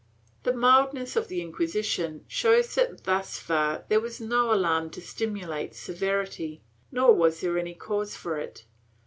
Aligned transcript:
The 0.41 0.53
mildness 0.53 1.15
of 1.15 1.27
the 1.27 1.43
Inquisition 1.43 2.25
shows 2.27 2.73
that 2.73 3.03
thus 3.03 3.37
far 3.37 3.85
there 3.87 3.99
was 3.99 4.19
no 4.19 4.51
alarm 4.51 4.89
to 4.97 4.99
stimulate 4.99 5.75
severity, 5.75 6.63
nor 6.91 7.13
was 7.13 7.41
there 7.41 7.55
any 7.55 7.75
cause 7.75 8.15
for 8.15 8.39
it. 8.39 8.65